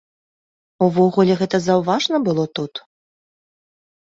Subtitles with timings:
[0.85, 2.73] Увогуле гэта заўважна было тут?